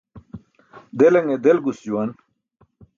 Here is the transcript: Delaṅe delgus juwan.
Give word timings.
Delaṅe 0.97 1.35
delgus 1.43 1.79
juwan. 1.85 2.11